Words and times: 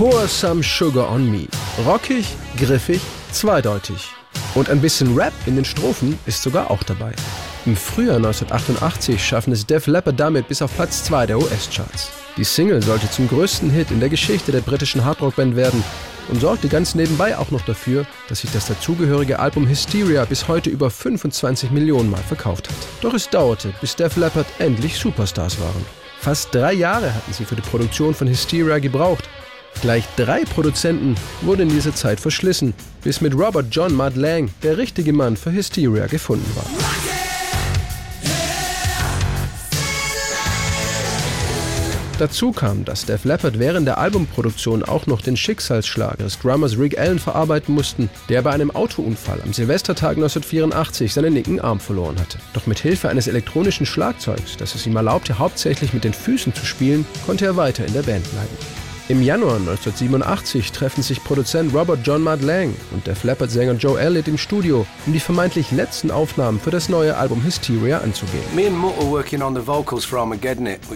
Pour 0.00 0.26
Some 0.28 0.62
Sugar 0.62 1.12
on 1.12 1.30
Me. 1.30 1.46
Rockig, 1.84 2.24
griffig, 2.56 3.02
zweideutig. 3.32 4.08
Und 4.54 4.70
ein 4.70 4.80
bisschen 4.80 5.14
Rap 5.14 5.34
in 5.44 5.56
den 5.56 5.64
Strophen 5.66 6.18
ist 6.24 6.40
sogar 6.40 6.70
auch 6.70 6.82
dabei. 6.82 7.12
Im 7.66 7.76
Frühjahr 7.76 8.16
1988 8.16 9.22
schaffen 9.22 9.52
es 9.52 9.66
Def 9.66 9.86
Leppard 9.86 10.18
damit 10.18 10.48
bis 10.48 10.62
auf 10.62 10.74
Platz 10.74 11.04
2 11.04 11.26
der 11.26 11.38
US-Charts. 11.38 12.12
Die 12.38 12.44
Single 12.44 12.82
sollte 12.82 13.10
zum 13.10 13.28
größten 13.28 13.68
Hit 13.68 13.90
in 13.90 14.00
der 14.00 14.08
Geschichte 14.08 14.52
der 14.52 14.62
britischen 14.62 15.04
Hardrock-Band 15.04 15.54
werden 15.54 15.84
und 16.28 16.40
sorgte 16.40 16.68
ganz 16.68 16.94
nebenbei 16.94 17.36
auch 17.36 17.50
noch 17.50 17.66
dafür, 17.66 18.06
dass 18.30 18.40
sich 18.40 18.52
das 18.52 18.68
dazugehörige 18.68 19.38
Album 19.38 19.68
Hysteria 19.68 20.24
bis 20.24 20.48
heute 20.48 20.70
über 20.70 20.88
25 20.88 21.72
Millionen 21.72 22.10
Mal 22.10 22.22
verkauft 22.22 22.70
hat. 22.70 22.76
Doch 23.02 23.12
es 23.12 23.28
dauerte, 23.28 23.74
bis 23.82 23.96
Def 23.96 24.16
Leppard 24.16 24.46
endlich 24.60 24.96
Superstars 24.96 25.60
waren. 25.60 25.84
Fast 26.20 26.54
drei 26.54 26.72
Jahre 26.72 27.14
hatten 27.14 27.34
sie 27.34 27.44
für 27.44 27.56
die 27.56 27.62
Produktion 27.62 28.14
von 28.14 28.28
Hysteria 28.28 28.78
gebraucht. 28.78 29.28
Gleich 29.82 30.04
drei 30.16 30.44
Produzenten 30.44 31.14
wurden 31.40 31.62
in 31.62 31.68
dieser 31.70 31.94
Zeit 31.94 32.20
verschlissen, 32.20 32.74
bis 33.02 33.20
mit 33.20 33.34
Robert 33.34 33.66
John 33.70 33.94
Mudd 33.94 34.16
Lang 34.16 34.50
der 34.62 34.76
richtige 34.76 35.12
Mann 35.12 35.36
für 35.36 35.52
Hysteria 35.52 36.06
gefunden 36.06 36.50
war. 36.54 36.66
Dazu 42.18 42.52
kam, 42.52 42.84
dass 42.84 43.06
Def 43.06 43.24
Leppard 43.24 43.58
während 43.58 43.86
der 43.86 43.96
Albumproduktion 43.96 44.82
auch 44.82 45.06
noch 45.06 45.22
den 45.22 45.38
Schicksalsschlag 45.38 46.18
des 46.18 46.38
Drummers 46.38 46.78
Rick 46.78 46.98
Allen 46.98 47.18
verarbeiten 47.18 47.74
mussten, 47.74 48.10
der 48.28 48.42
bei 48.42 48.50
einem 48.50 48.70
Autounfall 48.70 49.40
am 49.42 49.54
Silvestertag 49.54 50.16
1984 50.18 51.14
seinen 51.14 51.32
linken 51.32 51.60
Arm 51.60 51.80
verloren 51.80 52.20
hatte. 52.20 52.36
Doch 52.52 52.66
mit 52.66 52.78
Hilfe 52.78 53.08
eines 53.08 53.26
elektronischen 53.26 53.86
Schlagzeugs, 53.86 54.58
das 54.58 54.74
es 54.74 54.86
ihm 54.86 54.96
erlaubte, 54.96 55.38
hauptsächlich 55.38 55.94
mit 55.94 56.04
den 56.04 56.12
Füßen 56.12 56.52
zu 56.52 56.66
spielen, 56.66 57.06
konnte 57.24 57.46
er 57.46 57.56
weiter 57.56 57.86
in 57.86 57.94
der 57.94 58.02
Band 58.02 58.30
bleiben. 58.30 58.79
Im 59.10 59.22
Januar 59.24 59.56
1987 59.56 60.70
treffen 60.70 61.02
sich 61.02 61.24
Produzent 61.24 61.74
Robert 61.74 61.98
John 62.04 62.22
Mudd 62.22 62.44
Lang 62.44 62.72
und 62.92 63.08
der 63.08 63.16
Flappert-Sänger 63.16 63.72
Joe 63.72 64.00
Elliott 64.00 64.28
im 64.28 64.38
Studio, 64.38 64.86
um 65.04 65.12
die 65.12 65.18
vermeintlich 65.18 65.72
letzten 65.72 66.12
Aufnahmen 66.12 66.60
für 66.60 66.70
das 66.70 66.88
neue 66.88 67.16
Album 67.16 67.42
Hysteria 67.42 67.98
anzugehen. 67.98 68.44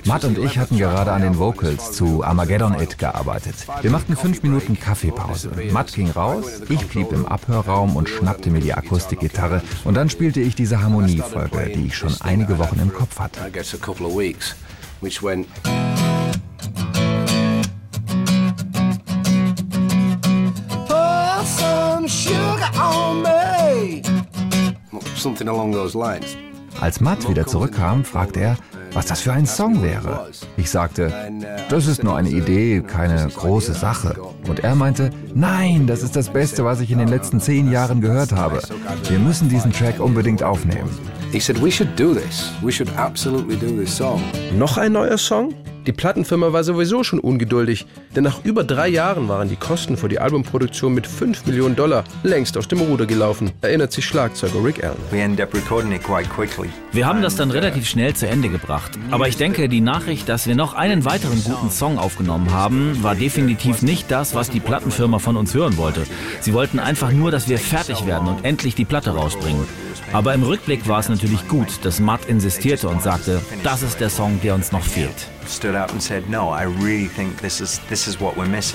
Matt 0.05 0.23
und 0.23 0.39
ich 0.39 0.59
hatten 0.59 0.79
gerade 0.79 1.11
an 1.11 1.23
den 1.23 1.41
Vocals 1.41 1.91
zu 1.91 2.23
Armageddon 2.23 2.81
It 2.81 2.99
gearbeitet. 2.99 3.57
Wir 3.83 3.91
machten 3.91 4.15
fünf 4.15 4.45
Minuten 4.45 4.79
Kaffeepause. 4.79 5.51
Matt 5.73 5.93
ging 5.93 6.09
raus, 6.09 6.63
ich 6.69 6.87
blieb 6.87 7.11
im 7.11 7.27
Abhörraum 7.27 7.97
und 7.97 8.09
schnappte 8.09 8.49
mir 8.49 8.61
die 8.61 8.75
Akustikgitarre 8.75 9.61
und 9.83 9.95
dann 9.95 10.09
spielte 10.09 10.41
ich 10.41 10.55
diese 10.55 10.81
Harmoniefolge, 10.81 11.73
die 11.75 11.87
ich 11.89 11.97
schon 11.97 12.15
einige 12.21 12.61
Wochen 12.61 12.79
im 12.81 12.95
Kopf 12.95 13.19
hatte. 13.19 13.41
Als 26.81 27.01
Matt 27.01 27.29
wieder 27.29 27.47
zurückkam, 27.47 28.05
fragte 28.05 28.41
er, 28.41 28.57
was 28.93 29.07
das 29.07 29.21
für 29.21 29.33
ein 29.33 29.47
Song 29.47 29.83
wäre. 29.83 30.29
Ich 30.57 30.71
sagte, 30.71 31.13
das 31.69 31.87
ist 31.87 32.03
nur 32.03 32.17
eine 32.17 32.31
Idee, 32.31 32.83
keine 32.87 33.29
große 33.29 33.75
Sache. 33.75 34.17
Und 34.49 34.61
er 34.61 34.75
meinte, 34.75 35.11
nein, 35.35 35.87
das 35.87 36.03
ist 36.03 36.17
das 36.17 36.29
Beste, 36.31 36.65
was 36.65 36.81
ich 36.81 36.91
in 36.91 36.99
den 36.99 37.09
letzten 37.09 37.41
zehn 37.41 37.71
Jahren 37.71 38.01
gehört 38.01 38.33
habe. 38.33 38.61
Wir 39.09 39.19
müssen 39.19 39.49
diesen 39.49 39.73
Track 39.73 40.01
unbedingt 40.01 40.43
aufnehmen. 40.43 40.91
Noch 44.57 44.79
ein 44.79 44.93
neuer 44.93 45.19
Song? 45.19 45.55
Die 45.87 45.93
Plattenfirma 45.93 46.55
war 46.55 46.65
sowieso 46.65 47.05
schon 47.05 47.19
ungeduldig, 47.19 47.85
denn 48.17 48.25
nach 48.25 48.43
über 48.43 48.65
drei 48.65 48.89
Jahren 48.89 49.29
waren 49.29 49.51
die 49.51 49.57
Kosten 49.57 49.99
für 49.99 50.09
die 50.09 50.19
Albumproduktion 50.19 50.95
mit 50.95 51.07
5 51.07 51.45
Millionen 51.45 51.77
Dollar 51.77 52.05
längst 52.23 52.57
aus 52.57 52.69
dem 52.69 52.81
Ruder 52.81 53.05
gelaufen, 53.05 53.53
erinnert 53.61 53.93
sich 53.93 54.07
Schlagzeuger 54.07 54.65
Rick 54.65 54.83
Allen. 54.83 54.97
Wir 56.93 57.07
haben 57.07 57.21
das 57.21 57.37
dann 57.37 57.51
relativ 57.51 57.87
schnell 57.87 58.15
zu 58.15 58.27
Ende 58.27 58.49
gebracht. 58.49 58.93
Aber 59.11 59.29
ich 59.29 59.37
denke, 59.37 59.69
die 59.69 59.83
Nachricht, 59.83 60.27
dass 60.31 60.47
wir 60.47 60.55
noch 60.55 60.73
einen 60.73 61.05
weiteren 61.05 61.45
guten 61.45 61.71
Song 61.71 61.99
aufgenommen 61.99 62.51
haben, 62.53 63.03
war 63.03 63.15
definitiv 63.15 63.83
nicht 63.83 64.11
das, 64.11 64.35
was 64.35 64.49
die 64.49 64.61
Plattenfirma 64.61 65.19
von 65.19 65.37
uns 65.37 65.53
hören 65.53 65.77
wollte. 65.77 66.05
Sie 66.41 66.55
wollten 66.55 66.79
einfach 66.79 67.13
nur, 67.13 67.31
dass 67.31 67.51
wir 67.51 67.59
fertig 67.59 68.07
werden 68.07 68.29
und 68.29 68.43
endlich 68.43 68.75
die 68.75 68.87
Platte 68.87 69.11
rausbringen. 69.11 69.67
Aber 70.15 70.33
im 70.33 70.45
Rückblick 70.45 70.87
war 70.87 71.01
es 71.01 71.09
natürlich 71.09 71.49
gut, 71.49 71.85
dass 71.85 71.99
Matt 71.99 72.27
insistierte 72.27 72.89
und 72.89 73.03
sagte, 73.03 73.43
das 73.65 73.83
ist 73.83 73.99
der 73.99 74.09
Song, 74.09 74.41
der 74.45 74.55
uns 74.55 74.71
noch 74.71 74.85
fehlt. 74.85 75.27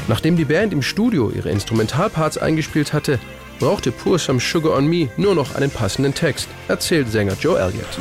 Nachdem 0.10 0.36
die 0.36 0.44
Band 0.44 0.74
im 0.74 0.82
Studio 0.82 1.32
ihre 1.32 1.50
Instrumentalparts 1.50 2.38
eingespielt 2.40 2.92
hatte, 2.92 3.20
brauchte 3.58 3.94
Pour 3.94 4.20
Some 4.20 4.42
Sugar 4.42 4.76
on 4.76 4.88
Me 4.88 5.08
nur 5.16 5.34
noch 5.34 5.56
einen 5.56 5.72
passenden 5.72 6.14
Text, 6.14 6.50
erzählt 6.68 7.10
Sänger 7.10 7.38
Joe 7.40 7.58
Elliott. 7.58 7.98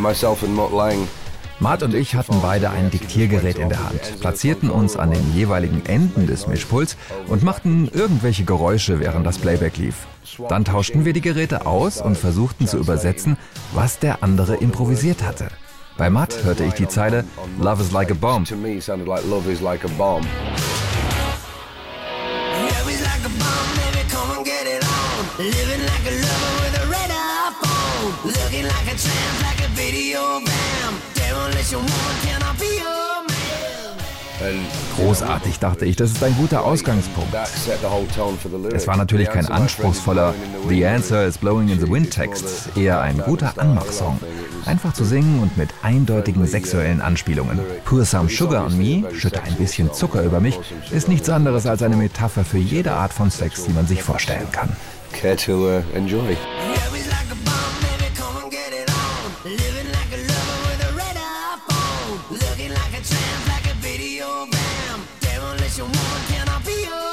Matt 1.60 1.82
und 1.82 1.92
ich 1.92 2.14
hatten 2.14 2.40
beide 2.40 2.70
ein 2.70 2.90
Diktiergerät 2.90 3.58
in 3.58 3.68
der 3.68 3.82
Hand, 3.82 4.20
platzierten 4.20 4.70
uns 4.70 4.96
an 4.96 5.10
den 5.10 5.34
jeweiligen 5.34 5.84
Enden 5.86 6.28
des 6.28 6.46
Mischpuls 6.46 6.96
und 7.26 7.42
machten 7.42 7.90
irgendwelche 7.92 8.44
Geräusche, 8.44 9.00
während 9.00 9.26
das 9.26 9.38
Playback 9.38 9.76
lief. 9.76 10.06
Dann 10.48 10.64
tauschten 10.64 11.04
wir 11.04 11.12
die 11.12 11.20
Geräte 11.20 11.66
aus 11.66 12.00
und 12.00 12.16
versuchten 12.16 12.68
zu 12.68 12.78
übersetzen, 12.78 13.36
was 13.72 13.98
der 13.98 14.22
andere 14.22 14.54
improvisiert 14.56 15.24
hatte. 15.24 15.48
Bei 15.96 16.10
Matt 16.10 16.44
hörte 16.44 16.62
ich 16.62 16.74
die 16.74 16.86
Zeile 16.86 17.24
Love 17.60 17.82
is 17.82 17.90
like 17.90 18.12
a 18.12 18.14
bomb. 18.14 18.44
Living 25.38 25.86
like 25.86 26.04
a 26.04 26.10
lover 26.10 26.54
with 26.62 26.82
a 26.82 26.86
red 26.90 27.10
iPhone. 27.10 28.24
Looking 28.24 28.64
like 28.64 28.92
a 28.92 28.96
tramp, 28.98 29.47
Großartig, 34.96 35.58
dachte 35.58 35.84
ich. 35.84 35.96
Das 35.96 36.12
ist 36.12 36.22
ein 36.22 36.34
guter 36.36 36.64
Ausgangspunkt. 36.64 37.34
Es 38.72 38.86
war 38.86 38.96
natürlich 38.96 39.28
kein 39.28 39.46
anspruchsvoller 39.46 40.34
The 40.68 40.86
Answer 40.86 41.26
is 41.26 41.36
Blowing 41.36 41.68
in 41.68 41.78
the 41.78 41.90
Wind 41.90 42.10
Text, 42.10 42.70
eher 42.76 43.00
ein 43.02 43.18
guter 43.18 43.52
Anmachsong. 43.56 44.18
Einfach 44.64 44.94
zu 44.94 45.04
singen 45.04 45.42
und 45.42 45.58
mit 45.58 45.68
eindeutigen 45.82 46.46
sexuellen 46.46 47.02
Anspielungen. 47.02 47.60
Pour 47.84 48.04
Some 48.04 48.30
Sugar 48.30 48.64
on 48.64 48.78
Me, 48.78 49.04
schütte 49.14 49.42
ein 49.42 49.54
bisschen 49.56 49.92
Zucker 49.92 50.22
über 50.22 50.40
mich, 50.40 50.58
ist 50.90 51.08
nichts 51.08 51.28
anderes 51.28 51.66
als 51.66 51.82
eine 51.82 51.96
Metapher 51.96 52.44
für 52.44 52.58
jede 52.58 52.92
Art 52.92 53.12
von 53.12 53.30
Sex, 53.30 53.64
die 53.66 53.72
man 53.72 53.86
sich 53.86 54.02
vorstellen 54.02 54.50
kann. 54.52 54.74
Care 55.12 55.36
to 55.36 55.52
uh, 55.52 55.82
enjoy. 55.94 56.36
Looking 62.30 62.68
like 62.74 62.92
a 62.92 63.02
tramp, 63.02 63.48
like 63.48 63.64
a 63.72 63.74
video 63.76 64.46
bam. 64.50 65.00
Demolition 65.20 65.86
one, 65.86 66.22
can 66.28 66.46
I 66.46 66.60
be 66.60 66.84
your 66.84 67.07